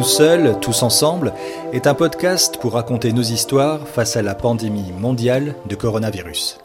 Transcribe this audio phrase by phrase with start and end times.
[0.00, 1.34] Tout seul, tous ensemble
[1.74, 6.56] est un podcast pour raconter nos histoires face à la pandémie mondiale de coronavirus.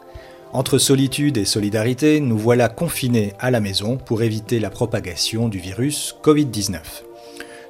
[0.54, 5.58] Entre solitude et solidarité, nous voilà confinés à la maison pour éviter la propagation du
[5.58, 6.78] virus Covid-19.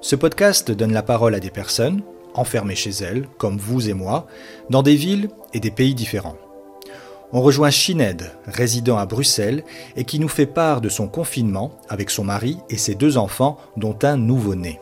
[0.02, 2.02] Ce podcast donne la parole à des personnes,
[2.34, 4.28] enfermées chez elles, comme vous et moi,
[4.70, 6.36] dans des villes et des pays différents.
[7.32, 9.64] On rejoint Shined, résident à Bruxelles,
[9.96, 13.58] et qui nous fait part de son confinement avec son mari et ses deux enfants,
[13.76, 14.78] dont un nouveau-né.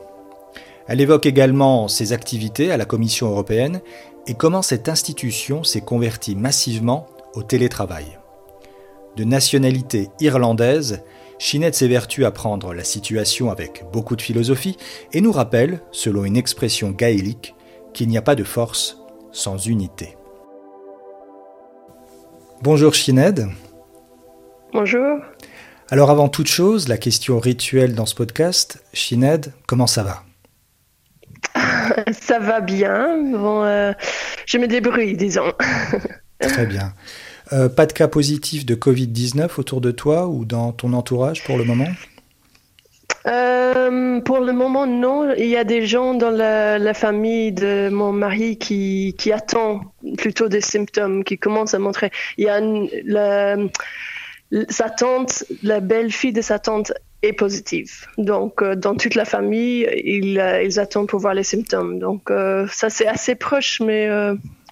[0.87, 3.81] Elle évoque également ses activités à la Commission européenne
[4.27, 8.19] et comment cette institution s'est convertie massivement au télétravail.
[9.17, 11.03] De nationalité irlandaise,
[11.39, 14.77] Shined s'évertue à prendre la situation avec beaucoup de philosophie
[15.13, 17.55] et nous rappelle, selon une expression gaélique,
[17.93, 18.99] qu'il n'y a pas de force
[19.33, 20.17] sans unité.
[22.63, 23.49] Bonjour Shined.
[24.73, 25.19] Bonjour.
[25.91, 30.25] Alors avant toute chose, la question rituelle dans ce podcast, Shined, comment ça va?
[32.21, 33.23] Ça va bien.
[33.33, 33.93] Bon, euh,
[34.47, 35.53] je me débrouille, disons.
[36.41, 36.93] Très bien.
[37.53, 41.59] Euh, pas de cas positifs de Covid-19 autour de toi ou dans ton entourage pour
[41.59, 41.89] le moment?
[43.27, 45.33] Euh, pour le moment, non.
[45.37, 49.83] Il y a des gens dans la, famille de mon mari qui, qui attendent
[50.19, 52.11] plutôt des symptômes, qui commencent à montrer.
[52.39, 52.61] Il y a
[53.05, 53.57] la,
[54.69, 56.93] sa tante, la belle-fille de sa tante
[57.25, 57.91] est positive.
[58.19, 61.99] Donc, euh, dans toute la famille, ils, ils, attendent pour voir les symptômes.
[61.99, 62.31] Donc,
[62.71, 64.09] ça, c'est assez proche, mais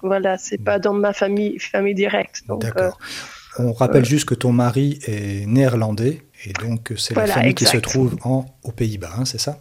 [0.01, 2.43] voilà, c'est pas dans ma famille, famille directe.
[2.47, 2.99] D'accord.
[3.59, 7.77] On rappelle juste que ton mari est néerlandais et donc c'est la famille qui se
[7.77, 9.59] trouve en, aux Pays-Bas, hein, c'est ça?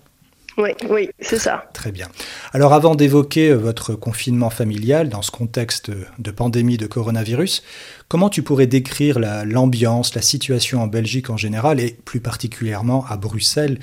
[0.59, 1.65] Oui, oui, c'est ça.
[1.73, 2.09] Très bien.
[2.53, 7.63] Alors avant d'évoquer euh, votre confinement familial dans ce contexte de pandémie de coronavirus,
[8.09, 13.05] comment tu pourrais décrire l'ambiance, la, la situation en Belgique en général et plus particulièrement
[13.09, 13.79] à Bruxelles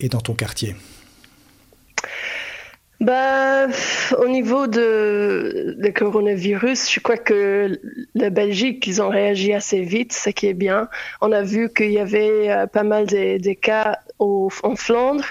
[0.00, 0.76] et dans ton quartier?
[3.00, 3.66] Bah,
[4.18, 7.80] au niveau de, de coronavirus, je crois que
[8.14, 10.88] la Belgique, ils ont réagi assez vite, ce qui est bien.
[11.20, 15.24] On a vu qu'il y avait euh, pas mal de, de cas en Flandre,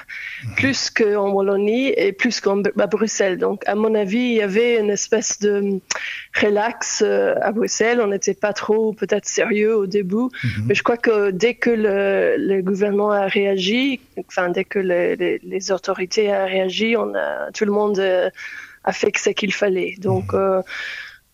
[0.43, 0.55] mhm.
[0.55, 3.37] plus qu'en Wallonie et plus qu'à Bruxelles.
[3.37, 5.79] Donc, à mon avis, il y avait une espèce de
[6.39, 8.01] relax euh, à Bruxelles.
[8.01, 10.65] On n'était pas trop peut-être sérieux au début, mhm.
[10.67, 16.29] mais je crois que dès que le, gouvernement a réagi, enfin dès que les, autorités
[16.29, 18.29] ont réagi, on a, tout le monde euh,
[18.83, 19.95] a fait ce qu'il fallait.
[19.99, 20.39] Donc, mhm.
[20.39, 20.61] euh,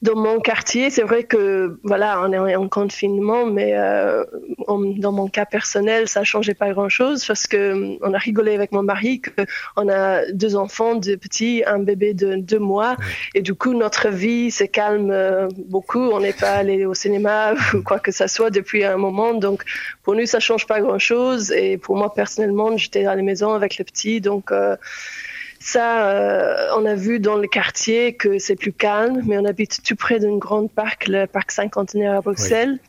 [0.03, 4.23] dans mon quartier, c'est vrai que voilà, on est en confinement, mais euh,
[4.67, 8.83] dans mon cas personnel, ça changeait pas grand-chose parce que on a rigolé avec mon
[8.83, 12.95] mari qu'on a deux enfants, deux petits, un bébé de deux mois,
[13.33, 16.11] et du coup notre vie se calme euh, beaucoup.
[16.11, 19.63] On n'est pas allé au cinéma ou quoi que ce soit depuis un moment, donc
[20.03, 21.51] pour nous ça change pas grand-chose.
[21.51, 24.75] Et pour moi personnellement, j'étais à la maison avec le petit, donc euh,
[25.59, 29.81] ça, euh, on a vu dans le quartier que c'est plus calme, mais on habite
[29.83, 32.79] tout près d'un grand parc, le parc cinquantenaire à Bruxelles.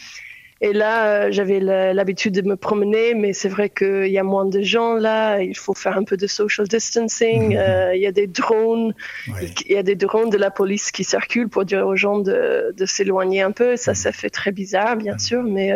[0.60, 4.44] Et là, euh, j'avais l'habitude de me promener, mais c'est vrai qu'il y a moins
[4.44, 5.40] de gens là.
[5.40, 7.52] Il faut faire un peu de social distancing.
[7.52, 7.56] Mhm.
[7.56, 8.92] Euh, il y a des drones,
[9.28, 12.74] il y a des drones de la police qui circulent pour dire aux gens de,
[12.86, 13.76] s'éloigner un peu.
[13.76, 13.96] Ça, mhm.
[13.96, 15.18] ça fait très bizarre, bien mhm.
[15.20, 15.72] sûr, mais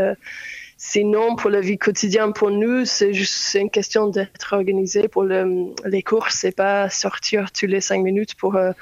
[0.84, 6.02] Sinon, pour la vie quotidienne, pour nous, c'est juste une question d'être organisé pour les
[6.02, 8.72] courses c'est pas sortir tous les cinq minutes pour euh,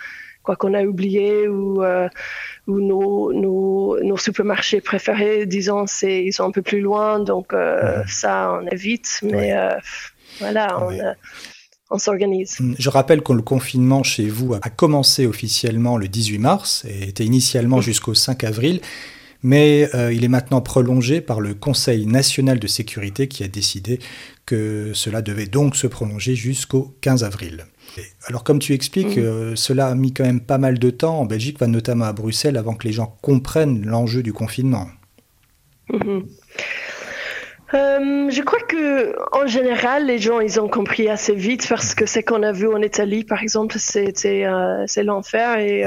[0.42, 2.08] quoi qu'on a oublié ou, euh,
[2.66, 7.52] ou nos, nos, nos, supermarchés préférés, disons, c'est, ils sont un peu plus loin, donc
[7.52, 9.54] euh, ça, on évite, mais
[10.38, 10.98] voilà, on,
[11.90, 12.56] on s'organise.
[12.60, 17.10] Hum, je rappelle que le confinement chez vous a commencé officiellement le 18 mars et
[17.10, 18.80] était initialement jusqu'au 5 avril
[19.42, 23.98] mais euh, il est maintenant prolongé par le Conseil national de sécurité qui a décidé
[24.46, 27.66] que cela devait donc se prolonger jusqu'au 15 avril.
[28.26, 29.20] alors comme tu expliques, mmh.
[29.20, 32.56] euh, cela a mis quand même pas mal de temps en Belgique, notamment à Bruxelles,
[32.56, 34.88] avant que les gens comprennent l'enjeu du confinement.
[35.88, 36.20] Mmh.
[37.72, 42.04] Euh, je crois que en général, les gens ils ont compris assez vite parce que
[42.04, 44.44] ce qu'on a vu en Italie, par exemple, c'était
[44.86, 45.84] c'est l'enfer et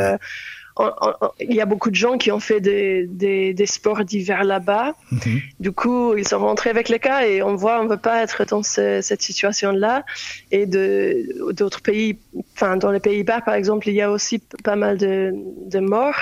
[1.39, 3.05] il y a beaucoup de gens qui ont fait des,
[3.53, 4.95] des, sports d'hiver là-bas.
[5.11, 5.41] Mhm.
[5.59, 8.23] Du coup, ils sont rentrés avec les cas et on voit, on ne veut pas
[8.23, 10.03] être dans cette situation-là.
[10.51, 12.17] Et d'autres pays,
[12.55, 15.31] enfin, dans les Pays-Bas, par exemple, il y a aussi pas mal de,
[15.67, 16.21] de morts.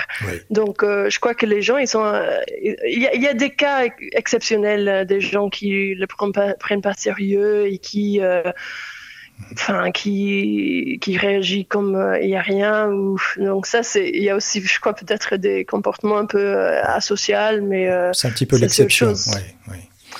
[0.50, 2.04] Donc, euh, je crois que les gens, ils sont.
[2.04, 2.40] Euh,
[2.84, 7.66] il, y a, des cas exceptionnels, des gens qui le prennent pas, prennent pas sérieux
[7.66, 8.20] et qui.
[8.20, 8.42] Euh,
[9.52, 14.22] enfin qui qui réagit comme euh, il n'y a rien ou donc ça c'est il
[14.22, 18.28] y a aussi je crois peut-être des comportements un peu euh, asociaux mais euh, c'est
[18.28, 19.14] un petit peu l'exception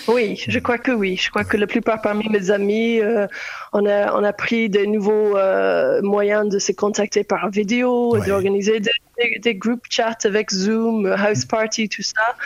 [0.08, 1.16] Oui, je crois que oui.
[1.16, 3.26] Je crois que la plupart parmi mes amis, euh,
[3.72, 8.80] on, a, on a pris des nouveaux euh, moyens de se contacter par vidéo, d'organiser
[8.80, 12.36] des, des, groupes chat avec Zoom, House Party, tout ça.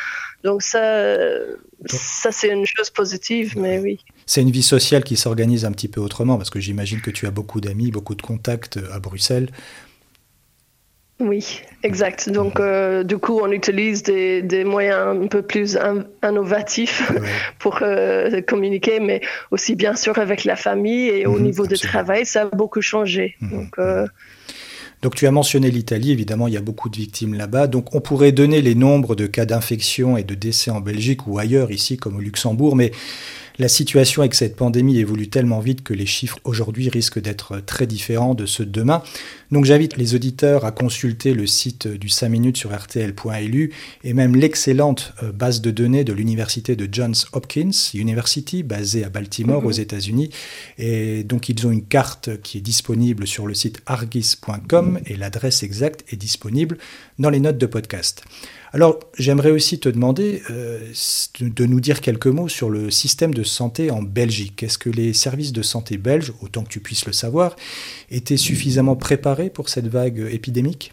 [0.44, 1.16] Donc ça,
[1.86, 4.04] ça c'est une chose positive, mais oui.
[4.26, 7.26] C'est une vie sociale qui s'organise un petit peu autrement, parce que j'imagine que tu
[7.26, 9.50] as beaucoup d'amis, beaucoup de contacts à Bruxelles.
[11.18, 12.28] Oui, exact.
[12.28, 15.78] Donc, euh, du coup, on utilise des, des, moyens un peu plus
[16.22, 17.10] innovatifs
[17.58, 21.78] pour euh, communiquer, mais aussi bien sûr avec la famille et au mhm, niveau du
[21.78, 23.36] travail, ça a beaucoup changé.
[23.40, 24.08] Mhm, Donc, euh, mhm.
[25.02, 28.00] Donc tu as mentionné l'Italie, évidemment il y a beaucoup de victimes là-bas, donc on
[28.00, 31.98] pourrait donner les nombres de cas d'infection et de décès en Belgique ou ailleurs ici
[31.98, 32.92] comme au Luxembourg, mais
[33.58, 37.86] la situation avec cette pandémie évolue tellement vite que les chiffres aujourd'hui risquent d'être très
[37.86, 39.02] différents de ceux de demain.
[39.50, 43.72] Donc j'invite les auditeurs à consulter le site du 5 minutes sur rtl.lu
[44.04, 49.08] et même l'excellente euh, base de données de l'université de Johns Hopkins University basée à
[49.08, 49.68] Baltimore mhm.
[49.68, 50.30] aux États-Unis.
[50.78, 55.62] Et donc ils ont une carte qui est disponible sur le site argis.com et l'adresse
[55.62, 56.78] exacte est disponible
[57.18, 58.24] dans les notes de podcast.
[58.76, 60.78] Alors, j'aimerais aussi te demander euh,
[61.40, 64.62] de nous dire quelques mots sur le système de santé en Belgique.
[64.62, 67.56] Est-ce que les services de santé belges, autant que tu puisses le savoir,
[68.10, 70.92] étaient suffisamment préparés pour cette vague épidémique?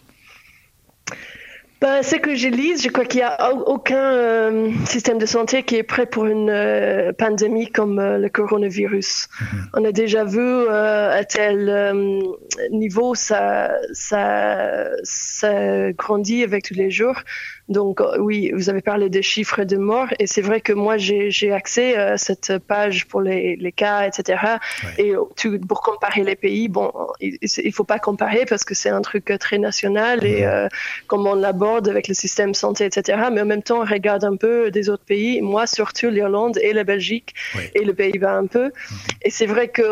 [1.84, 5.64] Bah, ce que je lis, je crois qu'il n'y a aucun euh, système de santé
[5.64, 9.28] qui est prêt pour une euh, pandémie comme euh, le coronavirus.
[9.42, 9.68] Mhm.
[9.74, 12.24] On a déjà vu à tel
[12.72, 17.18] niveau ça, ça, ça grandit avec tous les jours.
[17.70, 20.98] Donc euh, oui, vous avez parlé des chiffres de morts et c'est vrai que moi
[20.98, 24.58] j'ai accès à cette page pour les, les cas, etc.
[24.98, 25.14] Et
[25.68, 29.34] pour comparer les pays, bon, il, ne faut pas comparer parce que c'est un truc
[29.40, 30.68] très national et euh,
[31.08, 33.30] comment on l'aborde avec le système santé, etc.
[33.32, 35.42] Mais en même temps, on regarde un peu des autres pays.
[35.42, 37.34] Moi, surtout l'Irlande et la Belgique
[37.76, 38.66] et le Pays-Bas un peu.
[38.66, 38.98] Mhm.
[39.24, 39.84] Et c'est vrai que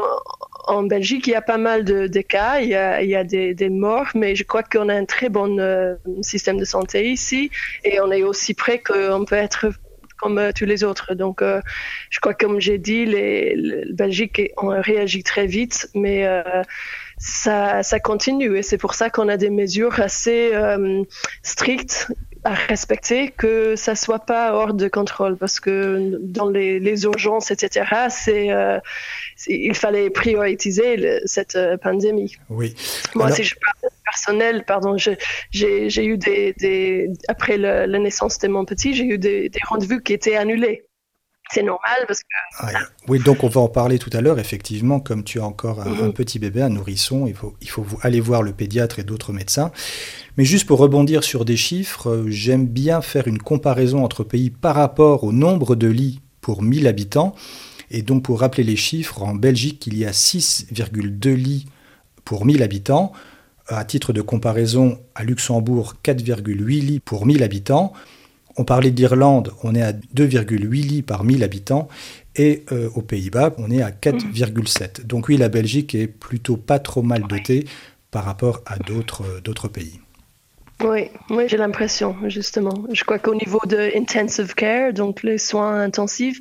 [0.67, 3.23] en Belgique, il y a pas mal de, cas, il y a, il y a
[3.23, 7.09] des, des, morts, mais je crois qu'on a un très bon euh, système de santé
[7.09, 7.49] ici
[7.83, 9.67] et on est aussi prêt qu'on peut être
[10.17, 11.15] comme euh, tous les autres.
[11.15, 11.61] Donc, euh,
[12.09, 16.27] je crois, comme j'ai dit, les, les Belgique on réagit très vite, mais
[17.17, 20.51] ça, ça continue et c'est pour ça qu'on a des mesures assez
[21.43, 22.11] strictes
[22.43, 27.51] à respecter, que ça soit pas hors de contrôle, parce que dans les, les urgences,
[27.51, 28.79] etc., c'est, euh,
[29.47, 32.35] il fallait prioriser cette euh, pandémie.
[32.49, 32.75] Oui.
[33.15, 38.65] Moi, si je parle personnel, pardon, j'ai eu des, des après la naissance de mon
[38.65, 40.85] petit, j'ai eu des, des rendez-vous qui étaient annulés
[41.53, 42.77] c'est normal parce que.
[43.07, 44.39] Oui, donc on va en parler tout à l'heure.
[44.39, 46.13] Effectivement, comme tu as encore un, mhm.
[46.13, 49.71] petit bébé, un nourrisson, il faut, il faut aller voir le pédiatre et d'autres médecins.
[50.37, 54.49] Mais juste pour rebondir sur des chiffres, euh, j'aime bien faire une comparaison entre pays
[54.49, 57.35] par rapport au nombre de lits pour 1000 habitants.
[57.89, 61.67] Et donc pour rappeler les chiffres, en Belgique, il y a 6,2 lits
[62.23, 63.11] pour 1000 habitants.
[63.67, 67.93] À titre de comparaison, à Luxembourg, 4,8 lits pour 1000 habitants.
[68.57, 71.87] On parlait d'Irlande, on est à 2,8 lits par 1000 habitants,
[72.35, 75.05] et euh, aux Pays-Bas, on est à 4,7.
[75.05, 77.65] Donc oui, la Belgique est plutôt pas trop mal dotée
[78.09, 79.99] par rapport à d'autres euh, pays.
[80.83, 82.85] Oui, oui j'ai l'impression, justement.
[82.91, 86.39] Je crois qu'au niveau de intensive care, donc les soins intensifs,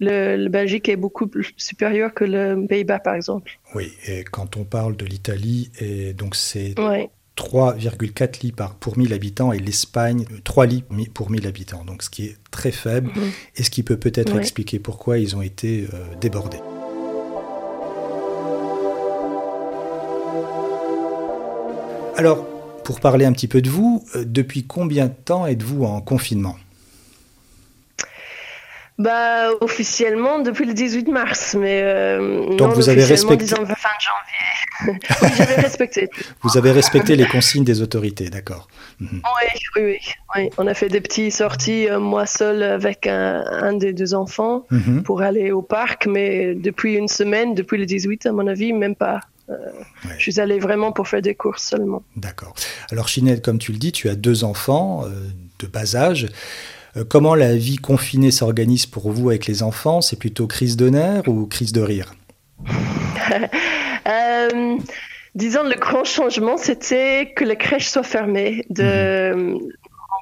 [0.00, 3.58] le, Belgique est beaucoup plus supérieur que le Pays-Bas, par exemple.
[3.74, 6.74] Oui, et quand on parle de l'Italie, et donc c'est
[7.36, 10.84] 3,4 lits par, pour 1000 habitants et l'Espagne 3 lits
[11.14, 13.30] pour 1000 habitants, donc ce qui est très faible mhm.
[13.56, 16.60] et ce qui peut peut-être expliquer pourquoi ils ont été euh, débordés.
[22.16, 22.44] Alors,
[22.84, 26.56] pour parler un petit peu de vous, euh, depuis combien de temps êtes-vous en confinement?
[29.02, 34.98] Bah, officiellement depuis le 18 mars, mais euh, donc vous avez respecté disons fin janvier.
[35.22, 36.08] oui, j'avais respecté.
[36.42, 38.68] Vous avez respecté les consignes des autorités, d'accord.
[39.00, 39.22] Mhm.
[39.24, 39.98] oui, oui,
[40.36, 44.66] oui, On a fait des petites sorties, euh, moi seul avec un, des deux enfants,
[44.70, 45.02] mhm.
[45.02, 48.94] pour aller au parc, mais depuis une semaine, depuis le 18, à mon avis, même
[48.94, 49.20] pas.
[49.50, 49.56] Euh,
[50.16, 52.04] je suis allée vraiment pour faire des courses seulement.
[52.14, 52.54] D'accord.
[52.92, 55.04] Alors, Chinette, comme tu le dis, tu as deux enfants
[55.58, 56.28] de bas âge.
[56.96, 60.00] Euh, comment la vie confinée s'organise pour vous avec les enfants?
[60.00, 62.14] C'est plutôt crise de nerfs ou crise de rire?
[64.04, 64.76] Euh,
[65.34, 68.66] Disons, le grand changement, c'était que les crèches soient fermées.
[68.68, 69.56] De.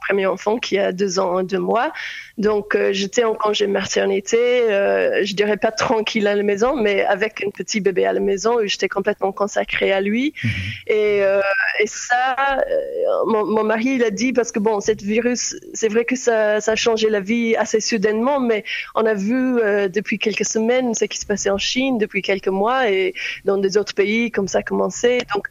[0.06, 1.92] Premier enfant qui a deux ans et deux mois.
[2.38, 7.04] Donc, euh, j'étais en congé maternité, euh, je dirais pas tranquille à la maison, mais
[7.04, 10.32] avec un petit bébé à la maison, j'étais complètement consacrée à lui.
[10.42, 10.50] Mhm.
[10.86, 11.40] Et, euh,
[11.80, 15.88] et, ça, euh, mon, mon, mari, il a dit, parce que bon, cette virus, c'est
[15.88, 18.64] vrai que ça, ça, a changé la vie assez soudainement, mais
[18.94, 22.90] on a vu depuis quelques semaines ce qui se passait en Chine, depuis quelques mois,
[22.90, 23.12] et
[23.44, 25.18] dans des autres pays, comme ça a commencé.
[25.34, 25.46] Donc,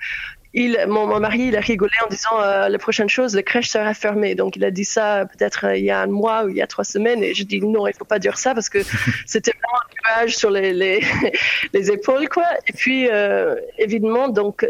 [0.53, 3.93] il, mon, mari, il a rigolé en disant euh, la prochaine chose, la crèche sera
[3.93, 4.33] fermée.
[4.33, 6.61] Donc il a dit ça peut-être euh, il y a un mois ou il y
[6.61, 7.23] a trois semaines.
[7.23, 8.79] Et je dis non, il faut pas dire ça parce que
[9.27, 11.01] c'était vraiment un nuage sur les, les,
[11.73, 12.47] les, épaules, quoi.
[12.67, 14.65] Et puis euh, évidemment, donc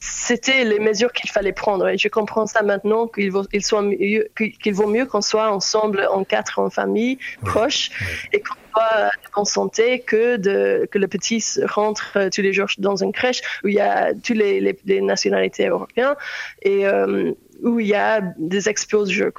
[0.00, 1.88] c'était les mesures qu'il fallait prendre.
[1.88, 5.50] Et je comprends ça maintenant qu'il vaut, il soit mieux, qu'il vaut mieux qu'on soit
[5.50, 7.90] ensemble en quatre en famille, proche,
[8.32, 12.68] et qu'on soit en santé que de que le petit rentre euh, tous les jours
[12.78, 16.14] dans une crèche où il y a toutes les, les, les nationalités européennes
[16.62, 17.32] et euh,
[17.62, 19.32] où il y a des exposures,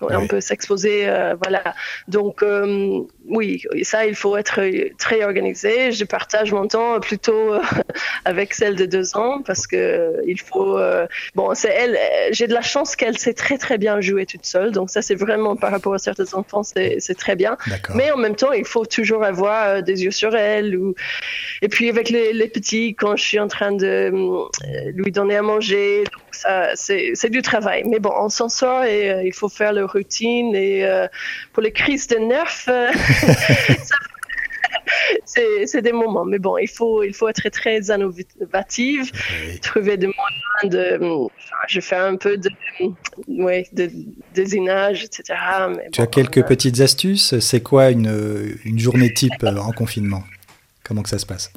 [0.00, 1.74] on peut s'exposer, euh, voilà.
[2.08, 4.60] Donc euh, oui, ça il faut être
[4.98, 5.92] très organisé.
[5.92, 7.60] Je partage mon temps plutôt euh,
[8.24, 10.78] avec celle de deux ans parce que il faut.
[11.34, 11.98] bon, c'est elle.
[12.32, 15.14] J'ai de la chance qu'elle sait très très bien jouer toute seule, donc ça c'est
[15.14, 17.56] vraiment par rapport à certains enfants c'est très bien.
[17.94, 20.76] Mais en même temps, il faut toujours avoir des yeux sur elle.
[20.76, 20.94] Ou...
[21.62, 24.12] Et puis avec les, les petits, quand je suis en train de
[24.94, 29.22] lui donner à manger, ça c'est du travail mais bon, on s'en sort et euh,
[29.24, 30.54] il faut faire la routine.
[30.54, 31.06] Et euh,
[31.52, 32.90] pour les crises de nerfs, euh,
[35.24, 36.24] c'est des moments.
[36.24, 39.10] Mais bon, il faut, il faut être très innovative,
[39.62, 41.00] trouver des moyens de.
[41.68, 42.50] je fais un peu de,
[43.28, 43.90] ouais, de
[44.34, 45.38] désinage, etc.
[45.92, 47.38] tu as quelques petites astuces?
[47.40, 50.22] C'est quoi une, une journée type en confinement?
[50.84, 51.52] Comment que ça se passe?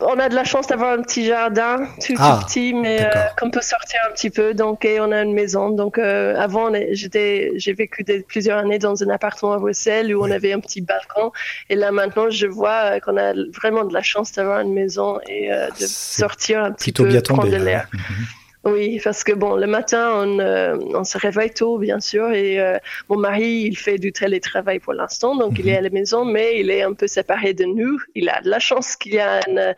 [0.00, 3.50] On, a de la chance d'avoir un petit jardin, tout, ah, petit, mais euh, qu'on
[3.50, 4.54] peut sortir un petit peu.
[4.54, 5.70] Donc, et on a une maison.
[5.70, 10.30] Donc, euh, avant, j'étais, j'ai vécu plusieurs années dans un appartement à Bruxelles où on
[10.30, 11.32] avait un petit balcon.
[11.70, 15.20] Et là, maintenant, je vois euh, qu'on a vraiment de la chance d'avoir une maison
[15.28, 17.88] et de sortir un petit peu, prendre de l'air.
[17.92, 18.26] Mhm.
[18.64, 22.58] Oui, parce que bon, le matin, on, euh, on se réveille tôt, bien sûr, et
[22.58, 22.78] euh,
[23.10, 25.78] mon mari, il fait du télétravail pour l'instant, donc il est mhm.
[25.78, 27.98] à la maison, mais il est un peu séparé de nous.
[28.14, 29.74] Il a de la chance qu'il y a une,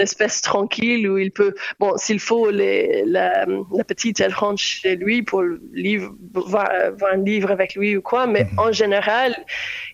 [0.00, 4.96] espèce tranquille où il peut, bon, s'il faut, les, la, la, petite, elle rentre chez
[4.96, 8.58] lui pour livre, voir, voir, un livre avec lui ou quoi, mais mhm.
[8.58, 9.36] en général,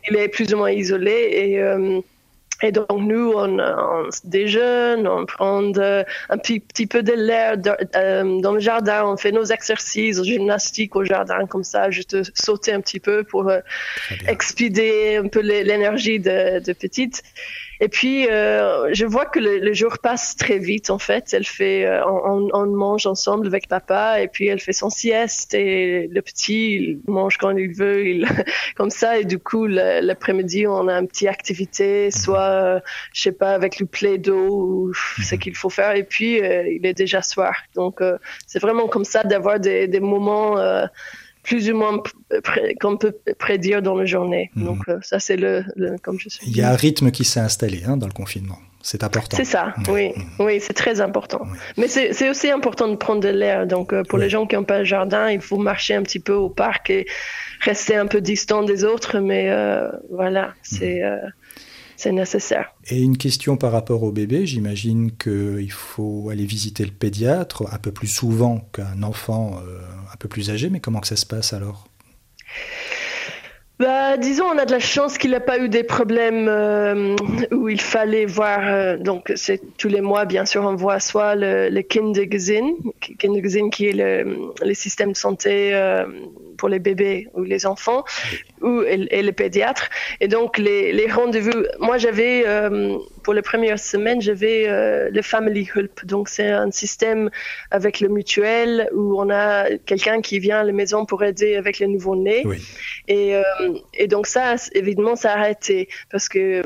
[0.09, 2.01] il est plus ou moins isolé et euh,
[2.63, 7.57] et donc nous, on, on déjeune, on prend un petit, petit, peu de l'air
[7.97, 12.73] euh, dans le jardin, on fait nos exercices gymnastiques au jardin comme ça, juste sauter
[12.73, 13.61] un petit peu pour euh,
[14.27, 17.23] expédier un peu l'énergie de, de petite.
[17.83, 21.33] Et puis, euh, je vois que le, jour passe très vite, en fait.
[21.33, 25.55] Elle fait, euh, on, on, mange ensemble avec papa, et puis elle fait son sieste,
[25.55, 28.29] et le petit, il mange quand il veut, il,
[28.77, 29.19] comme ça.
[29.19, 32.81] Et du coup, l'après-midi, on a une petite activité, soit, euh,
[33.15, 35.97] je sais pas, avec le play d'eau, ou ce qu'il faut faire.
[35.97, 37.55] Et puis, euh, il est déjà soir.
[37.75, 38.03] Donc,
[38.47, 40.59] c'est vraiment comme ça d'avoir des, des moments
[41.43, 42.03] plus ou moins
[42.81, 44.51] qu'on peut prédire dans la journée.
[44.55, 44.65] Mhm.
[44.65, 45.65] Donc euh, ça, c'est le,
[46.03, 46.47] comme je suis.
[46.47, 48.59] Il y a un rythme qui s'est installé hein, dans le confinement.
[48.83, 49.37] C'est important.
[49.37, 50.25] C'est ça, oui, mhm.
[50.39, 51.43] oui, c'est très important.
[51.77, 53.67] Mais c'est aussi important de prendre de l'air.
[53.67, 56.21] Donc euh, pour les gens qui n'ont pas de jardin, il faut marcher un petit
[56.21, 57.07] peu au parc et
[57.61, 59.19] rester un peu distant des autres.
[59.19, 61.31] Mais euh, voilà, c'est mhm
[62.01, 62.73] c'est nécessaire.
[62.89, 67.79] Et une question par rapport au bébé, j'imagine qu'il faut aller visiter le pédiatre un
[67.79, 69.81] peu plus souvent qu'un enfant euh,
[70.11, 71.89] un peu plus âgé, mais comment que ça se passe alors?
[73.81, 77.17] Bah, disons, on a de la chance qu'il n'a pas eu des problèmes euh,
[77.51, 78.61] où il fallait voir.
[78.63, 82.75] Euh, donc, c'est tous les mois, bien sûr, on voit soit le, le Kindergesinn,
[83.19, 85.73] Kindergesinn qui est le, le système de santé
[86.61, 88.05] pour les bébés ou les enfants
[88.61, 89.89] ou, et, les pédiatres.
[90.21, 95.23] Et donc, les, les rendez-vous, moi, j'avais, euh, pour les premières semaines, j'avais euh, le
[95.23, 96.05] Family Help.
[96.05, 97.31] Donc, c'est un système
[97.71, 101.79] avec le mutuel où on a quelqu'un qui vient à la maison pour aider avec
[101.79, 102.45] les nouveau-nés.
[103.09, 103.43] Et, euh,
[103.95, 106.63] et donc, ça, évidemment, ça a arrêté parce que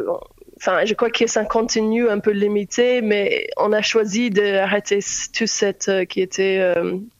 [0.56, 5.00] enfin, je crois que c'est un contenu un peu limité, mais on a choisi d'arrêter
[5.36, 6.74] tout cette euh, qui était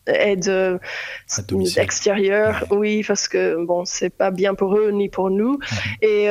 [0.07, 0.79] aide
[1.77, 5.59] extérieure, oui, parce que bon, c'est pas bien pour eux ni pour nous.
[6.03, 6.29] Et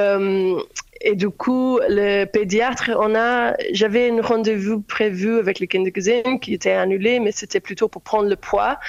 [1.04, 6.54] et du coup, le pédiatre, on a, j'avais un rendez-vous prévu avec le kindergarten qui
[6.54, 8.80] était annulé, mais c'était plutôt pour prendre le poids.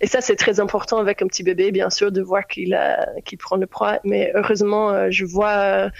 [0.00, 3.08] Et ça, c'est très important avec un petit bébé, bien sûr, de voir qu'il a,
[3.24, 3.98] qu'il prend le poids.
[4.04, 5.90] Mais heureusement, je vois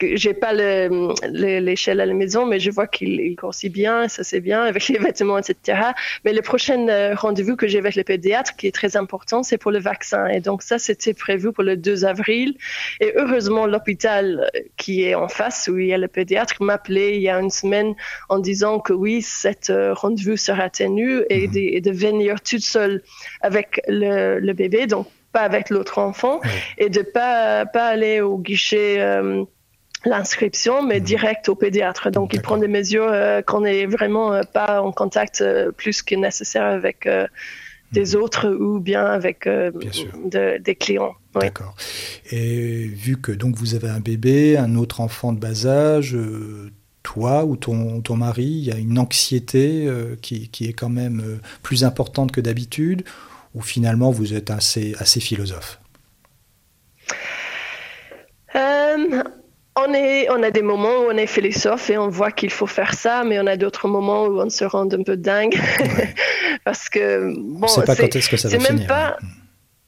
[0.00, 4.62] j'ai pas l'échelle à la maison, mais je vois qu'il grossit bien, ça c'est bien
[4.62, 5.80] avec les vêtements, etc.
[6.24, 9.58] Mais le prochain euh, rendez-vous que j'ai avec le pédiatre, qui est très important, c'est
[9.58, 10.26] pour le vaccin.
[10.26, 12.56] Et donc ça, c'était prévu pour le 2 avril.
[13.00, 17.16] Et heureusement, l'hôpital qui est en face, où il y a le pédiatre, m'a appelé
[17.16, 17.94] il y a une semaine
[18.28, 21.54] en disant que oui, cette euh, rendez-vous sera tenu et, mhm.
[21.54, 23.02] de, de, venir toute seule
[23.40, 24.86] avec le, le bébé.
[24.86, 26.40] Donc pas avec l'autre enfant
[26.78, 29.44] et de pas pas aller au guichet euh,
[30.04, 31.04] l'inscription, mais mhm.
[31.04, 32.10] direct au pédiatre.
[32.10, 35.44] Donc, il prend des mesures euh, qu'on n'est vraiment euh, pas en contact
[35.76, 37.08] plus que nécessaire avec
[37.92, 38.22] des mhm.
[38.22, 41.14] autres ou bien avec des clients.
[41.34, 41.74] D'accord.
[42.30, 46.16] Et vu que donc vous avez un bébé, un autre enfant de bas âge,
[47.02, 49.88] toi ou ton, ton mari, il y a une anxiété
[50.20, 53.04] qui, qui, est quand même plus importante que d'habitude
[53.54, 55.80] ou finalement vous êtes assez, assez philosophe?
[58.54, 59.22] Euh,
[59.76, 62.66] on, est, on a des moments où on est philosophe et on voit qu'il faut
[62.66, 65.58] faire ça, mais on a d'autres moments où on se rend un peu dingue.
[66.64, 69.16] Parce que, bon, c'est pas quand est-ce que ça va même Pas...
[69.20, 69.26] Hein.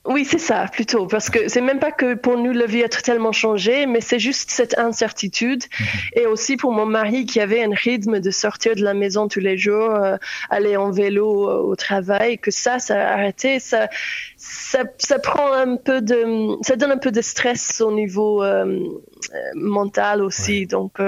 [0.07, 2.88] Oui, c'est ça, plutôt, parce que c'est même pas que pour nous la vie a
[2.91, 5.64] tellement changé, mais c'est juste cette incertitude.
[5.81, 5.87] Mhm.
[6.17, 9.41] Et aussi pour mon mari qui avait un rythme de sortir de la maison tous
[9.41, 10.19] les jours, euh,
[10.50, 13.61] aller en vélo euh, au travail, que ça, ça a arrêté.
[13.61, 13.88] Ça,
[14.37, 18.79] ça, ça, prend un peu de, ça donne un peu de stress au niveau euh,
[19.54, 20.66] mental aussi.
[20.66, 20.99] Donc,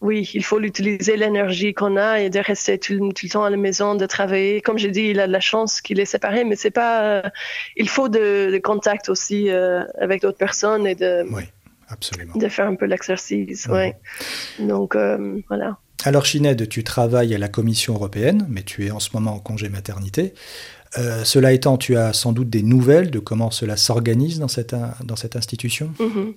[0.00, 3.56] oui, il faut utiliser l'énergie qu'on a et de rester tout, le temps à la
[3.56, 4.60] maison, de travailler.
[4.60, 7.22] Comme j'ai dit, il a de la chance qu'il est séparé, mais c'est pas.
[7.76, 11.24] il faut de, de contact aussi euh, avec d'autres personnes et de.
[12.34, 13.92] De faire un peu l'exercice, mhm.
[14.66, 15.78] Donc euh, voilà.
[16.04, 19.38] Alors Chined, tu travailles à la Commission européenne, mais tu es en ce moment en
[19.38, 20.34] congé maternité.
[20.98, 24.74] Euh, cela étant, tu as sans doute des nouvelles de comment cela s'organise dans cette,
[25.04, 25.92] dans cette institution?
[26.00, 26.34] Mhm.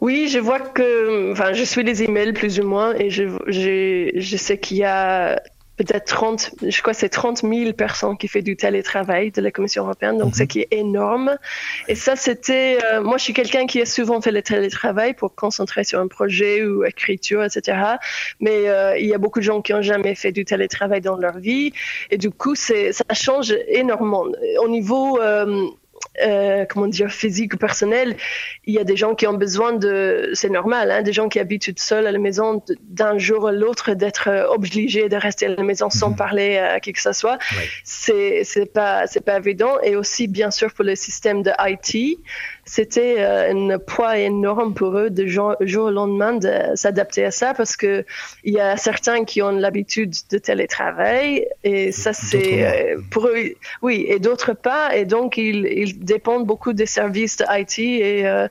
[0.00, 4.10] Oui, je vois que, enfin, je suis les emails plus ou moins et je, je,
[4.14, 5.40] je sais qu'il y a
[5.78, 9.84] peut-être 30, je crois c'est 30 000 personnes qui font du télétravail de la Commission
[9.84, 10.48] européenne, donc ce mhm.
[10.48, 11.38] qui est énorme.
[11.86, 15.34] Et ça, c'était, euh, moi, je suis quelqu'un qui a souvent fait le télétravail pour
[15.34, 17.78] concentrer sur un projet ou écriture, etc.
[18.40, 21.16] Mais euh, il y a beaucoup de gens qui ont jamais fait du télétravail dans
[21.16, 21.72] leur vie,
[22.10, 22.74] et du coup, ça
[23.12, 24.26] change énormément.
[24.60, 25.68] Au niveau euh,
[26.22, 28.16] euh, comment dire, physique ou personnel,
[28.64, 31.38] il y a des gens qui ont besoin de, c'est normal, hein, des gens qui
[31.38, 35.46] habitent tout seuls à la maison d'un jour à l'autre, d'être euh, obligés de rester
[35.46, 36.16] à la maison sans mhm.
[36.16, 37.38] parler à qui que ce soit.
[37.84, 39.78] C'est, c'est pas, c'est pas évident.
[39.82, 42.18] Et aussi, bien sûr, pour le système de IT,
[42.68, 47.54] c'était euh, un poids énorme pour eux de jour, au lendemain de s'adapter à ça
[47.54, 48.04] parce que
[48.44, 53.54] il y a certains qui ont l'habitude de télétravail et ça c'est euh, pour eux
[53.80, 54.94] oui et d'autres pas.
[54.94, 58.48] Et donc ils, ils dépendent beaucoup des services de IT et euh,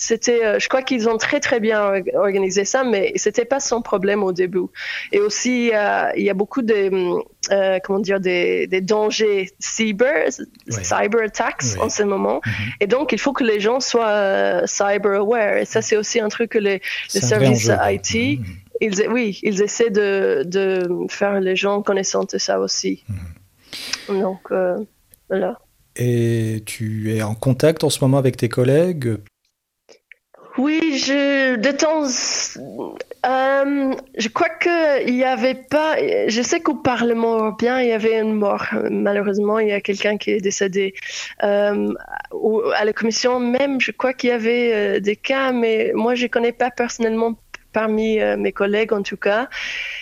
[0.00, 3.82] c'était, euh, je crois qu'ils ont très très bien organisé ça, mais c'était pas sans
[3.82, 4.66] problème au début.
[5.10, 5.72] Et aussi,
[6.16, 7.18] il y a beaucoup de,
[7.50, 10.28] euh, comment dire, des, des, dangers cyber,
[10.68, 12.40] cyber attacks en ce moment.
[12.46, 12.52] Mhm.
[12.80, 15.56] Et donc, il faut que les gens soient euh, cyber aware.
[15.56, 16.80] Et ça, c'est aussi un truc que les,
[17.12, 18.44] les services IT, mhm.
[18.80, 23.02] ils, oui, ils essaient de, de, faire les gens connaissants de ça aussi.
[24.08, 24.20] Mhm.
[24.20, 24.52] Donc,
[25.28, 25.58] voilà.
[25.96, 29.18] Et tu es en contact en ce moment avec tes collègues?
[30.58, 32.02] Oui, je, de temps,
[33.26, 38.18] euh, je crois qu'il n'y avait pas, je sais qu'au Parlement européen, il y avait
[38.18, 38.66] une mort.
[38.90, 40.94] Malheureusement, il y a quelqu'un qui est décédé.
[41.44, 41.94] Euh,
[42.74, 46.24] à la commission même, je crois qu'il y avait euh, des cas, mais moi, je
[46.24, 47.34] ne connais pas personnellement
[47.72, 49.48] parmi euh, mes collègues en tout cas.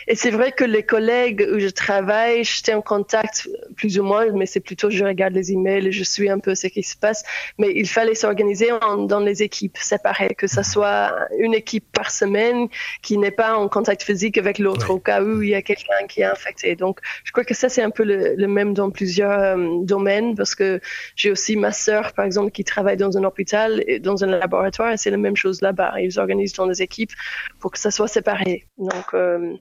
[0.08, 4.26] Et c'est vrai que les collègues où je travaille, j'étais en contact plus ou moins,
[4.32, 6.96] mais c'est plutôt je regarde les emails et je suis un peu ce qui se
[6.96, 7.24] passe.
[7.58, 8.70] Mais il fallait s'organiser
[9.08, 12.68] dans les équipes séparées, que ce soit une équipe par semaine
[13.02, 16.06] qui n'est pas en contact physique avec l'autre au cas où il y a quelqu'un
[16.08, 16.76] qui est infecté.
[16.76, 20.54] Donc je crois que ça c'est un peu le, même dans plusieurs euh, domaines parce
[20.54, 20.80] que
[21.16, 24.92] j'ai aussi ma sœur par exemple qui travaille dans un hôpital et dans un laboratoire
[24.92, 25.94] et c'est la même chose là-bas.
[26.00, 27.12] Ils organisent dans des équipes
[27.60, 28.66] pour que ça soit séparé.
[28.78, 29.54] Donc, euh,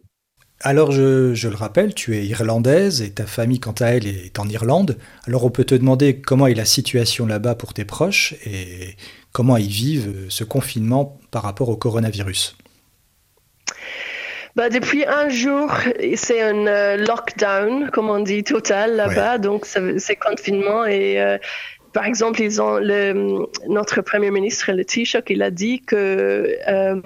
[0.61, 4.47] Alors, je, le rappelle, tu es irlandaise et ta famille, quant à elle, est en
[4.47, 4.97] Irlande.
[5.27, 8.95] Alors, on peut te demander comment est la situation là-bas pour tes proches et
[9.31, 12.57] comment ils vivent ce confinement par rapport au coronavirus.
[14.55, 15.69] Bah, depuis un jour,
[16.15, 19.37] c'est un euh, lockdown, comme on dit, total là-bas.
[19.37, 21.37] Donc, c'est confinement et euh,
[21.95, 27.01] par exemple, ils ont le, notre premier ministre, le Taoiseach, il a dit que euh,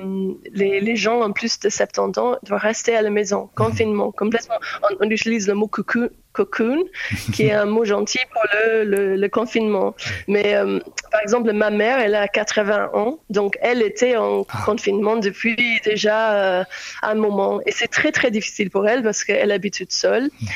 [0.52, 3.50] les, les, gens en plus de 70 ans doivent rester à la maison, mhm.
[3.56, 4.56] confinement, complètement.
[4.82, 6.86] On, on utilise le mot cocoon, cocoon,
[7.34, 9.94] qui est un mot gentil pour le, le, confinement.
[10.28, 10.80] Mais euh,
[11.12, 14.64] par exemple, ma mère, elle a 80 ans, donc elle était en ah.
[14.66, 16.64] confinement depuis déjà euh,
[17.04, 17.62] un moment.
[17.68, 20.32] Et c'est très, très difficile pour elle parce qu'elle habite toute seule.
[20.42, 20.50] Mhm.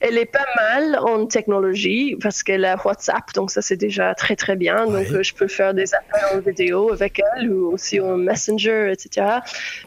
[0.00, 4.36] Elle est pas mal en technologie parce qu'elle a WhatsApp, donc ça c'est déjà très
[4.36, 4.86] très bien.
[4.86, 8.92] Donc euh, je peux faire des appels en vidéo avec elle ou aussi en Messenger,
[8.92, 9.26] etc.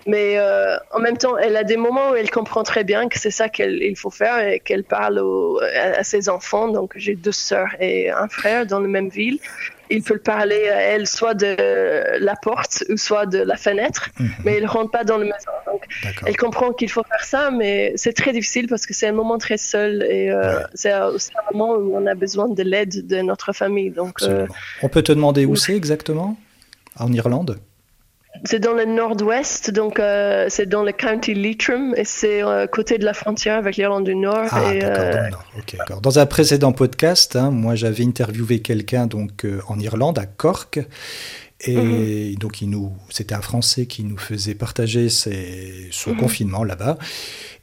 [0.06, 3.20] Mais euh, en même temps, elle a des moments où elle comprend très bien que
[3.20, 5.22] c'est ça qu'il faut faire et qu'elle parle
[5.76, 6.68] à, ses enfants.
[6.68, 9.40] Donc j'ai deux sœurs et un frère dans la même ville
[9.92, 11.56] il peut parler à elle soit de
[12.20, 14.32] la porte ou soit de la fenêtre, mhm.
[14.46, 15.52] mais il ne rentre pas dans la maison.
[15.68, 15.86] Donc,
[16.26, 19.38] elle comprend qu'il faut faire ça, mais c'est très difficile parce que c'est un moment
[19.38, 23.22] très seul et euh, c'est aussi un moment où on a besoin de l'aide de
[23.22, 23.92] notre famille.
[23.92, 24.48] Donc, euh,
[24.82, 26.38] on peut te demander où c'est exactement?
[26.98, 27.60] En Irlande?
[28.46, 32.98] C'est dans le nord-ouest, donc euh, c'est dans le county Leitrim et c'est euh, côté
[32.98, 34.48] de la frontière avec l'Irlande du Nord.
[34.52, 40.18] Ah, d'accord, euh, dans, un précédent podcast, hein, moi j'avais interviewé quelqu'un donc en Irlande,
[40.18, 40.80] à Cork,
[41.60, 42.36] et mhm.
[42.36, 46.18] donc il nous, c'était un Français qui nous faisait partager ses, son mhm.
[46.18, 46.98] confinement là-bas.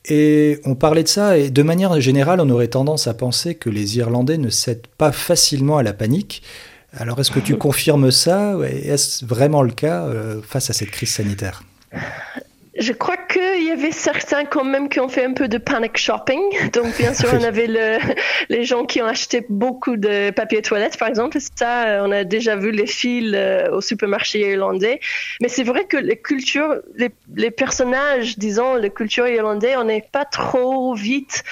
[0.04, 3.68] Et on parlait de ça, et de manière générale, on aurait tendance à penser que
[3.68, 6.42] les Irlandais ne cèdent pas facilement à la panique.
[6.96, 11.10] Alors, est-ce que tu confirmes ça Est-ce vraiment le cas euh, face à cette crise
[11.12, 11.62] sanitaire?
[12.78, 15.98] Je crois qu'il y avait certains quand même qui ont fait un peu de panic
[15.98, 16.40] shopping.
[16.72, 17.98] Donc, bien sûr, on avait le,
[18.48, 21.38] les gens qui ont acheté beaucoup de papier toilette, par exemple.
[21.56, 25.00] Ça, euh, on a déjà vu les fils euh, au supermarché irlandais.
[25.42, 30.08] Mais c'est vrai que les cultures, les, les personnages, disons, les cultures irlandaises, on n'est
[30.12, 31.42] pas trop vite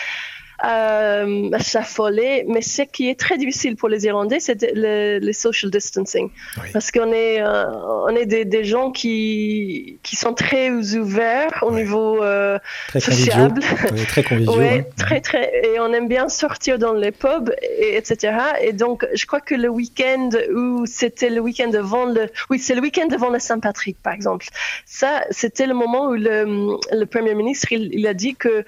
[0.64, 2.44] euh, s'affoler.
[2.48, 6.30] Mais ce qui est très difficile pour les Irlandais, c'est le, social distancing.
[6.72, 7.66] Parce qu'on est, euh,
[8.06, 13.60] on est des, des, gens qui, qui sont très ouverts au niveau euh, très sociable.
[14.08, 14.82] très conviviaux.
[14.96, 18.38] très, très, et on aime bien sortir dans les pubs, et, etc.
[18.62, 22.74] Et donc, je crois que le week-end où c'était le week-end avant le, oui, c'est
[22.74, 24.46] le week-end avant le Saint-Patrick, par exemple.
[24.86, 28.64] Ça, c'était le moment où le, le Premier ministre, il, il a dit que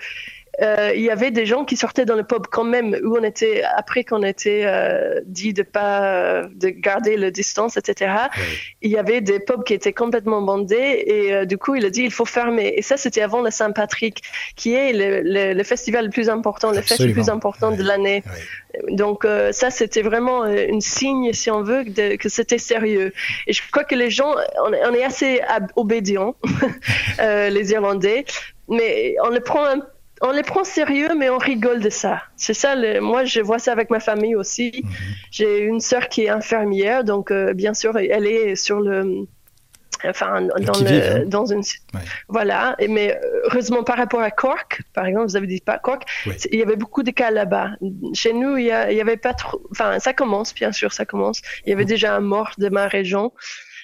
[0.61, 3.23] euh, il y avait des gens qui sortaient dans le pub quand même, où on
[3.23, 8.12] était, après qu'on était euh, dit de pas, de garder la distance, etc.
[8.83, 11.90] Il y avait des pubs qui étaient complètement bandés et euh, du coup, il a
[11.90, 12.75] dit il faut fermer.
[12.77, 14.23] Et ça, c'était avant le Saint-Patrick,
[14.57, 18.23] qui est le, festival le plus important, le festival le plus important de l'année.
[18.88, 23.12] Donc ça, c'était vraiment une signe, si on veut, que c'était sérieux.
[23.47, 25.40] Et je crois que les gens, on, on est assez
[25.77, 26.37] obédients,
[27.18, 28.25] les Irlandais,
[28.68, 29.83] mais on le prend un
[30.20, 32.22] on les prend sérieux, mais on rigole de ça.
[32.37, 34.83] C'est ça, moi je vois ça avec ma famille aussi.
[34.83, 34.90] Mhm.
[35.31, 39.26] J'ai une sœur qui est infirmière, donc euh, bien sûr, elle est sur le...
[40.04, 41.24] Enfin, dans, le, hein.
[41.26, 41.62] dans une...
[42.28, 46.04] Voilà, mais heureusement par rapport à Cork, par exemple, vous avez dit pas Cork,
[46.52, 47.70] il y avait beaucoup de cas là-bas.
[48.14, 49.61] Chez nous, il y, avait pas trop...
[49.72, 51.42] Enfin, ça commence, bien sûr, ça commence.
[51.66, 51.88] Il y avait mhm.
[51.88, 53.33] déjà un mort de ma région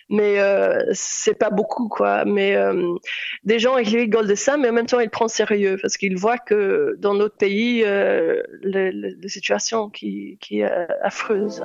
[0.09, 2.25] mais euh, c'est pas beaucoup quoi.
[2.25, 2.95] Mais euh,
[3.45, 6.17] des gens ils rigolent de ça, mais en même temps ils prennent sérieux parce qu'ils
[6.17, 10.64] voient que dans notre pays, euh, la situation qui, est
[11.03, 11.62] affreuse.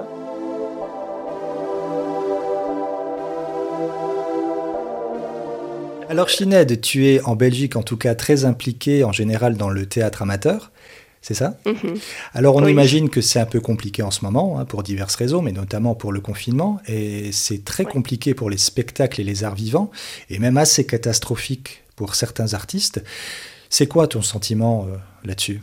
[6.09, 9.85] Alors Chined, tu es en Belgique en tout cas très impliqué en général dans le
[9.85, 10.71] théâtre amateur
[11.21, 11.99] c'est ça mhm.
[12.33, 15.41] Alors on imagine que c'est un peu compliqué en ce moment, hein, pour diverses raisons,
[15.41, 19.55] mais notamment pour le confinement, et c'est très compliqué pour les spectacles et les arts
[19.55, 19.91] vivants,
[20.29, 23.03] et même assez catastrophique pour certains artistes.
[23.69, 25.61] C'est quoi ton sentiment euh, là-dessus?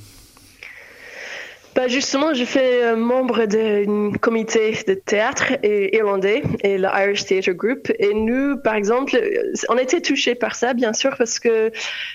[1.76, 7.52] Bah justement, je fais euh, membre d'un comité de théâtre irlandais et le Irish Theatre
[7.52, 7.92] Group.
[7.98, 11.70] Et nous, par exemple, euh, on était touchés par ça, bien sûr, parce que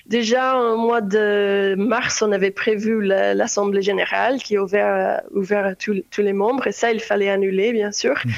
[0.07, 5.75] déjà au mois de mars, on avait prévu l'Assemblée générale qui est ouverte ouvert à
[5.75, 6.65] tous, les membres.
[6.65, 8.15] Et ça, il fallait annuler, bien sûr.
[8.25, 8.31] Mhm.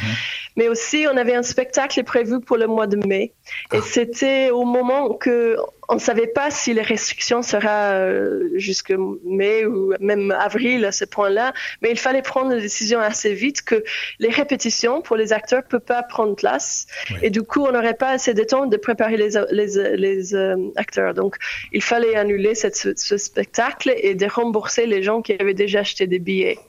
[0.58, 3.32] Mais aussi, on avait un spectacle prévu pour le mois de mai.
[3.72, 3.82] Et ah.
[3.82, 5.56] c'était au moment que
[5.89, 8.93] on ne savait pas si les restrictions seraient euh, jusque
[9.26, 13.62] mai ou même avril à ce point-là, mais il fallait prendre une décision assez vite
[13.63, 13.84] que
[14.19, 16.88] les répétitions pour les acteurs ne peuvent pas prendre place.
[17.22, 21.13] Et du coup, on n'aurait pas assez de temps de préparer les, les, euh, acteurs.
[21.13, 21.36] Donc,
[21.72, 26.08] il fallait annuler cette, ce, spectacle et de rembourser les gens qui avaient déjà acheté
[26.08, 26.60] des billets.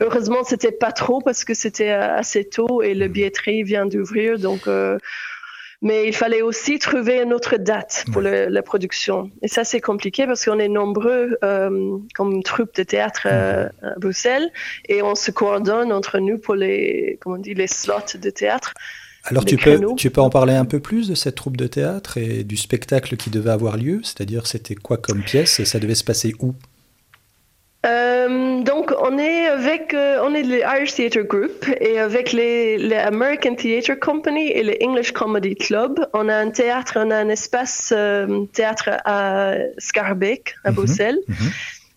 [0.00, 3.12] Heureusement, c'était pas trop parce que c'était assez tôt et le mhm.
[3.12, 4.38] billetterie vient d'ouvrir.
[4.38, 4.98] Donc, euh,
[5.82, 9.30] Mais il fallait aussi trouver une autre date pour la production.
[9.42, 13.88] Et ça, c'est compliqué parce qu'on est nombreux euh, comme troupe de théâtre euh, mhm.
[13.88, 14.50] à Bruxelles
[14.88, 18.74] et on se coordonne entre nous pour les, comment on dit, les slots de théâtre.
[19.24, 22.18] Alors tu peux, tu peux en parler un peu plus de cette troupe de théâtre
[22.18, 24.00] et du spectacle qui devait avoir lieu?
[24.02, 26.54] C'est-à-dire c'était quoi comme pièce et ça devait se passer où?
[27.84, 32.78] Euh, donc, on est avec, euh, on est le Irish Theatre Group et avec les,
[32.78, 37.16] les, American Theatre Company et le English Comedy Club, on a un théâtre, on a
[37.16, 40.76] un espace euh, théâtre à Scarbeck, à mhm.
[40.76, 41.18] Bruxelles.
[41.28, 41.50] Mhm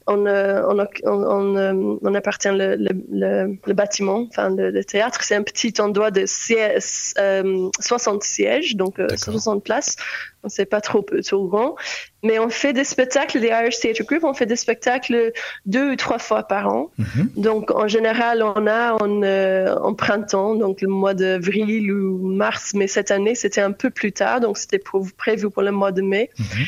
[0.07, 5.35] on, euh, on, on, euh, on, appartient le, le, le, bâtiment, enfin le, théâtre, c'est
[5.35, 7.13] un petit endroit de siège,
[7.79, 9.95] 60 sièges, donc 60 places.
[10.47, 11.75] C'est pas trop, trop grand,
[12.21, 15.31] mais on fait des spectacles, les Irish Theatre Group, on fait des spectacles
[15.65, 16.91] deux ou trois fois par an.
[16.99, 17.41] Mm-hmm.
[17.41, 22.85] Donc en général, on a en, en, printemps, donc le mois d'avril ou mars, mais
[22.85, 24.81] cette année c'était un peu plus tard, donc c'était
[25.17, 26.29] prévu pour le mois de mai.
[26.37, 26.65] Mm-hmm.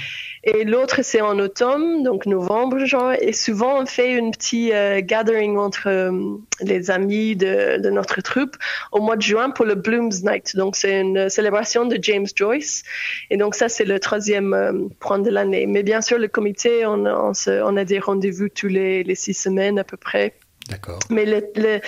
[0.50, 3.12] Et l'autre, c'est en automne, donc novembre, genre.
[3.20, 8.22] Et souvent, on fait une petite euh, gathering entre euh, les amis de, de, notre
[8.22, 8.56] troupe
[8.94, 10.56] au mois de juin pour le Blooms Night.
[10.56, 12.84] Donc, c'est une célébration de James Joyce.
[13.30, 15.66] Et donc, ça, c'est le troisième euh, point de l'année.
[15.68, 19.34] Mais bien sûr, le comité, on, on, on a des rendez-vous tous les, les six
[19.34, 20.34] semaines à peu près.
[20.70, 21.00] D'accord.
[21.10, 21.82] Mais le, le,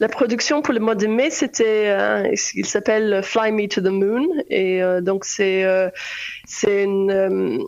[0.00, 1.94] la production pour le mois de mai, c'était,
[2.54, 5.66] il s'appelle Fly Me to the Moon, et donc c'est
[6.46, 7.62] c'est une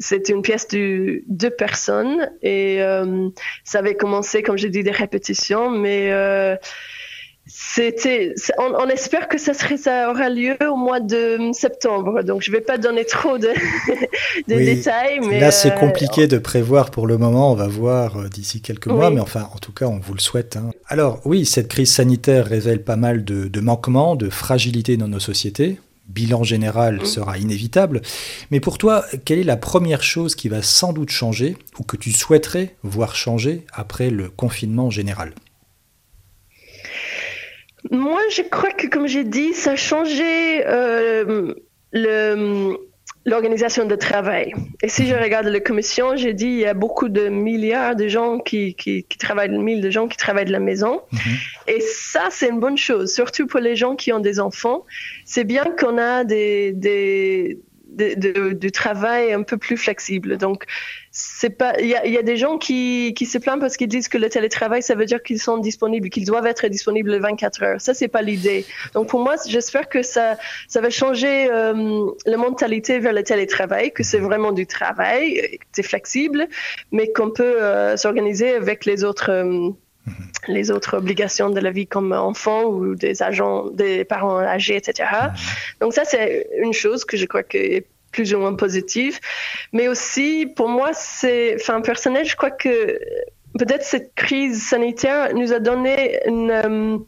[0.00, 3.28] c'est une pièce de deux personnes et euh,
[3.64, 6.56] ça avait commencé, comme j'ai dit, des répétitions, mais euh,
[7.46, 12.22] c'était, on, espère que ça, serait, ça aura lieu au mois de septembre.
[12.22, 13.48] Donc, je ne vais pas donner trop de,
[14.48, 15.20] détails.
[15.20, 17.50] Mais là, c'est euh, compliqué de prévoir pour le moment.
[17.50, 20.56] On va voir d'ici quelques mois, mais enfin, en tout cas, on vous le souhaite.
[20.56, 20.70] Hein.
[20.86, 25.20] Alors, oui, cette crise sanitaire révèle pas mal de, de manquements, de fragilité dans nos
[25.20, 27.04] sociétés bilan général mmh.
[27.04, 28.02] sera inévitable.
[28.50, 31.96] Mais pour toi, quelle est la première chose qui va sans doute changer ou que
[31.96, 35.34] tu souhaiterais voir changer après le confinement général?
[37.90, 41.54] Moi, je crois que, comme j'ai dit, ça a changé euh,
[41.92, 42.76] le
[43.26, 44.52] l'organisation de travail.
[44.82, 48.06] Et si je regarde la commission, j'ai dit il y a beaucoup de milliards de
[48.08, 51.00] gens qui, qui, qui travaillent, mille de gens qui travaillent de la maison.
[51.12, 51.18] Mhm.
[51.68, 54.84] Et ça, c'est une bonne chose, surtout pour les gens qui ont des enfants.
[55.24, 57.58] C'est bien qu'on a des, des,
[57.96, 60.36] du travail un peu plus flexible.
[60.36, 60.64] Donc,
[61.10, 63.88] c'est pas, il y a, y a, des gens qui, qui se plaignent parce qu'ils
[63.88, 67.62] disent que le télétravail, ça veut dire qu'ils sont disponibles, qu'ils doivent être disponibles 24
[67.62, 67.80] heures.
[67.80, 68.66] Ça, c'est pas l'idée.
[68.94, 73.92] Donc, pour moi, j'espère que ça, ça va changer euh, la mentalité vers le télétravail,
[73.92, 76.48] que c'est vraiment du travail, c'est flexible,
[76.90, 79.30] mais qu'on peut euh, s'organiser avec les autres.
[79.30, 79.70] Euh,
[80.48, 85.08] les autres obligations de la vie comme enfant ou des agents, des parents âgés, etc.
[85.80, 89.18] Donc ça, c'est une chose que je crois que est plus ou moins positive.
[89.72, 92.98] Mais aussi, pour moi, c'est, enfin, personnel, je crois que
[93.58, 96.98] peut-être cette crise sanitaire nous a donné une, euh,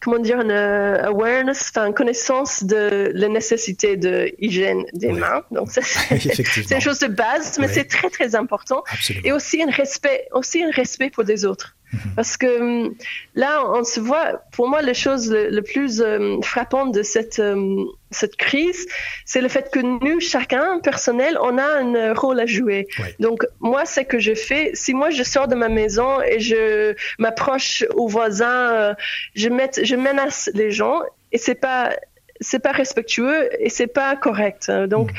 [0.00, 5.42] comment dire, une euh, awareness, enfin, connaissance de la nécessité de hygiène des mains.
[5.50, 8.82] Donc, c'est une chose de base, mais c'est très, très important.
[9.24, 11.76] Et aussi un respect, aussi un respect pour les autres.
[11.92, 12.00] Mhm.
[12.16, 12.94] Parce que hum,
[13.34, 17.86] là, on se voit, pour moi, la chose le, plus euh, frappante de cette, hum,
[18.10, 18.86] cette crise,
[19.24, 22.88] c'est le fait que nous, chacun, personnel, on a un rôle à jouer.
[23.20, 26.94] Donc, moi, ce que je fais, si moi, je sors de ma maison et je
[27.18, 28.94] m'approche aux voisins, euh,
[29.34, 31.00] je, met, je menace les gens,
[31.32, 31.94] et c'est pas
[32.40, 34.70] c'est pas respectueux et c'est pas correct.
[34.70, 35.18] Donc, mhm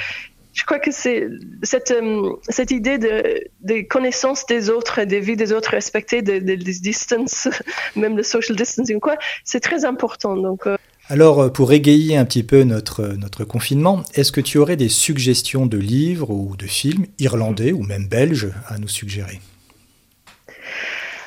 [0.54, 1.28] je crois que c'est
[1.64, 6.40] cette, euh, cette idée de, de, connaissance des autres, des vies des autres respectées, de,
[6.40, 7.48] de, distance,
[7.96, 10.36] même le social distancing, quoi, c'est très important.
[10.36, 14.58] Donc, euh, Alors, euh, pour égayer un petit peu notre, notre confinement, est-ce que tu
[14.58, 19.40] aurais des suggestions de livres ou de films irlandais ou même belges à nous suggérer?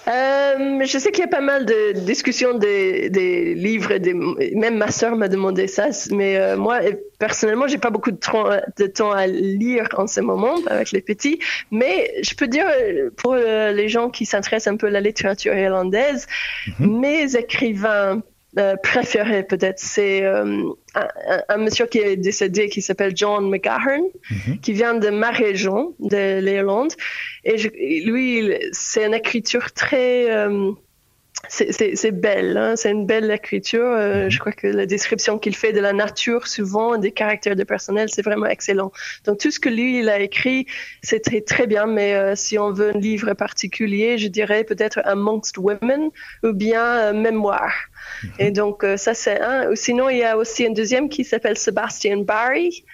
[0.09, 4.77] Euh, je sais qu'il y a pas mal de discussions des, des livres, des, même
[4.77, 6.81] ma sœur m'a demandé ça, mais euh, moi,
[7.19, 11.39] personnellement, j'ai pas beaucoup de, de, temps à lire en ce moment avec les petits,
[11.71, 12.67] mais je peux dire,
[13.17, 16.27] pour euh, les gens qui s'intéressent un peu à la littérature irlandaise,
[16.81, 16.99] mhm.
[16.99, 18.23] mes écrivains
[18.59, 20.63] euh, préféré peut-être, c'est euh,
[21.49, 24.61] un, monsieur qui est décédé qui s'appelle John McGahern, mhm.
[24.61, 26.93] qui vient de ma région, de l'Irlande.
[27.45, 27.57] Et
[28.05, 30.31] lui, c'est une écriture très...
[30.31, 30.73] Euh,
[31.49, 32.77] c'est belle, hein.
[32.77, 33.85] c'est une belle écriture.
[33.85, 34.31] Euh, mhm.
[34.31, 38.09] Je crois que la description qu'il fait de la nature, souvent des caractères de personnel,
[38.11, 38.93] c'est vraiment excellent.
[39.25, 40.67] Donc tout ce que lui il a écrit,
[41.03, 41.87] c'est très très bien.
[41.87, 46.11] Mais euh, si on veut un livre particulier, je dirais peut-être Amongst Women
[46.45, 47.75] ou bien Mémoire.
[48.23, 48.31] Mhm.
[48.39, 49.75] Et donc ça c'est un.
[49.75, 52.85] Sinon il y a aussi un deuxième qui s'appelle Sebastian Barry.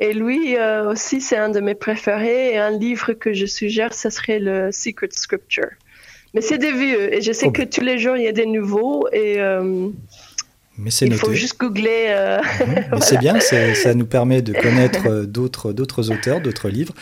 [0.00, 2.54] Et lui aussi, c'est un de mes préférés.
[2.54, 5.68] Et un livre que je suggère, ce serait le Secret Scripture.
[6.34, 7.14] Mais c'est des vieux.
[7.14, 9.06] Et je sais que tous les jours, il y a des nouveaux.
[9.12, 9.38] Et.
[9.38, 9.88] Euh,
[10.78, 12.06] mais c'est Il faut juste googler.
[12.08, 12.38] Euh,
[12.92, 15.70] Mais c'est bien, ça nous permet de connaître euh, d'autres,
[16.10, 16.94] auteurs, d'autres livres.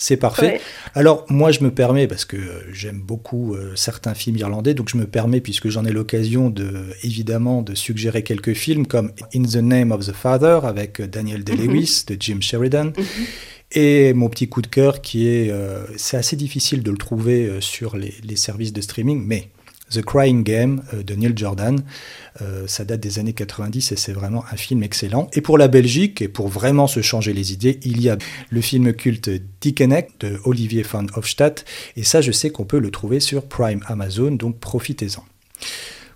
[0.00, 0.60] C'est parfait.
[0.94, 2.36] Alors, moi, je me permets, parce que
[2.70, 7.62] j'aime beaucoup certains films irlandais, donc je me permets, puisque j'en ai l'occasion, de, évidemment,
[7.62, 12.14] de suggérer quelques films comme In the Name of the Father avec Daniel Day-Lewis mhm.
[12.14, 12.84] de Jim Sheridan.
[12.96, 13.26] Mhm.
[13.72, 17.46] Et mon petit coup de cœur qui est, euh, c'est assez difficile de le trouver
[17.46, 19.50] euh, sur les, services de streaming, mais
[19.90, 21.82] The Crying Game euh, de Neil Jordan,
[22.68, 25.28] ça date des années 90 et c'est vraiment un film excellent.
[25.32, 28.16] Et pour la Belgique, et pour vraiment se changer les idées, il y a
[28.48, 29.28] le film culte
[29.60, 31.64] Dickeneck de Olivier van Hofstadt,
[31.96, 35.24] et ça je sais qu'on peut le trouver sur Prime Amazon, donc profitez-en.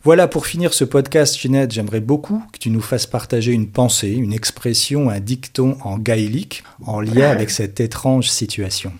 [0.04, 4.10] Voilà, pour finir ce podcast, Ginette, j'aimerais beaucoup que tu nous fasses partager une pensée,
[4.10, 8.92] une expression, un dicton en gaélique en lien avec cette étrange situation.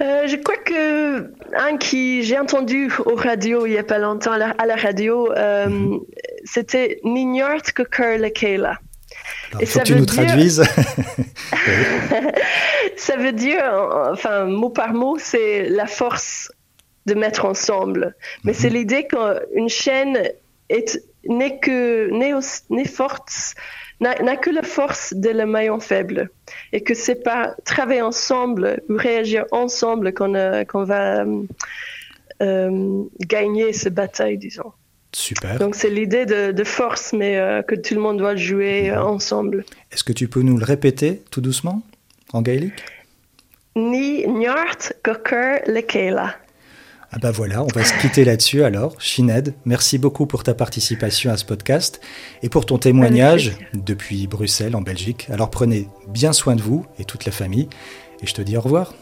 [0.00, 4.30] Euh, je crois que un qui j'ai entendu au radio il n'y a pas longtemps
[4.30, 5.98] à la, radio, euh, mhm.
[6.44, 8.78] c'était Nignort que le Kayla.
[9.60, 10.62] Il faut que tu nous traduises.
[12.96, 13.58] ça veut dire,
[14.12, 16.52] enfin, mot par mot, c'est la force
[17.08, 18.14] de mettre ensemble.
[18.44, 18.76] Mais c'est mhm.
[18.76, 20.30] l'idée qu'une chaîne
[21.24, 22.10] n'est que
[22.70, 23.54] n'est forte
[24.00, 26.30] n'a que la force de le maillon faible
[26.72, 31.24] et que c'est pas travailler ensemble ou réagir ensemble qu'on euh, va
[32.42, 34.72] euh, gagner cette bataille, disons.
[35.12, 35.58] Super.
[35.58, 38.98] Donc c'est l'idée de, force, mais euh, que tout le monde doit jouer mhm.
[38.98, 39.64] ensemble.
[39.90, 41.82] Est-ce que tu peux nous le répéter tout doucement
[42.32, 42.84] en gaélique?
[43.74, 45.82] Ni njart gokur le
[47.10, 48.94] ah bah voilà, on va se quitter là-dessus alors.
[49.00, 52.00] Shined, merci beaucoup pour ta participation à ce podcast
[52.42, 55.26] et pour ton témoignage depuis Bruxelles en Belgique.
[55.30, 57.68] Alors prenez bien soin de vous et toute la famille
[58.20, 58.92] et je te dis au revoir.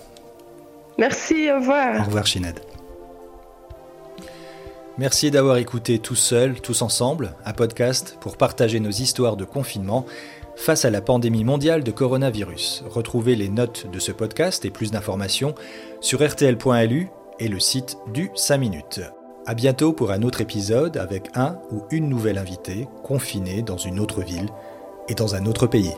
[0.98, 2.00] Merci, au revoir.
[2.00, 2.60] Au revoir Shined.
[4.98, 10.06] Merci d'avoir écouté Tout Seul, Tous Ensemble, un podcast pour partager nos histoires de confinement
[10.54, 12.84] face à la pandémie mondiale de coronavirus.
[12.88, 15.54] Retrouvez les notes de ce podcast et plus d'informations
[16.00, 19.00] sur rtl.lu et le site du 5 minutes.
[19.46, 24.00] À bientôt pour un autre épisode avec un ou une nouvelle invitée confinée dans une
[24.00, 24.48] autre ville
[25.08, 25.94] et dans un autre pays.